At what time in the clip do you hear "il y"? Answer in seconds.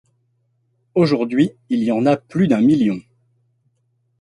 1.69-1.91